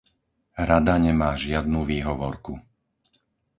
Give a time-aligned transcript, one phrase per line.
[0.69, 2.53] Rada nemá žiadnu výhovorku.